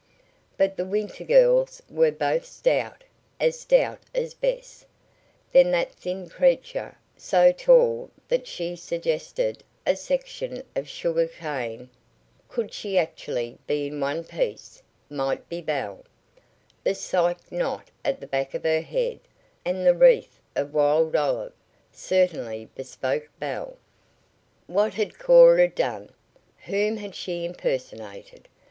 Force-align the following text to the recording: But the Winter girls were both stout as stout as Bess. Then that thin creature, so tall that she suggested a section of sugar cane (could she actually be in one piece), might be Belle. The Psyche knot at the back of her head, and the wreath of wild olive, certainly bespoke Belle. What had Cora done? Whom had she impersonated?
But 0.57 0.77
the 0.77 0.83
Winter 0.83 1.23
girls 1.23 1.79
were 1.87 2.09
both 2.11 2.43
stout 2.43 3.03
as 3.39 3.59
stout 3.59 3.99
as 4.15 4.33
Bess. 4.33 4.83
Then 5.51 5.69
that 5.69 5.91
thin 5.91 6.27
creature, 6.27 6.97
so 7.15 7.51
tall 7.51 8.09
that 8.27 8.47
she 8.47 8.75
suggested 8.75 9.63
a 9.85 9.95
section 9.95 10.63
of 10.75 10.89
sugar 10.89 11.27
cane 11.27 11.87
(could 12.47 12.73
she 12.73 12.97
actually 12.97 13.59
be 13.67 13.85
in 13.85 13.99
one 13.99 14.23
piece), 14.23 14.81
might 15.07 15.47
be 15.47 15.61
Belle. 15.61 16.03
The 16.83 16.95
Psyche 16.95 17.55
knot 17.55 17.91
at 18.03 18.19
the 18.19 18.25
back 18.25 18.55
of 18.55 18.63
her 18.63 18.81
head, 18.81 19.19
and 19.63 19.85
the 19.85 19.93
wreath 19.93 20.39
of 20.55 20.73
wild 20.73 21.15
olive, 21.15 21.53
certainly 21.91 22.67
bespoke 22.73 23.29
Belle. 23.37 23.77
What 24.65 24.95
had 24.95 25.19
Cora 25.19 25.67
done? 25.67 26.09
Whom 26.65 26.97
had 26.97 27.13
she 27.13 27.45
impersonated? 27.45 28.47